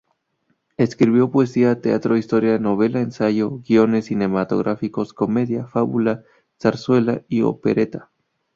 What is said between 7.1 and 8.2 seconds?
y opereta.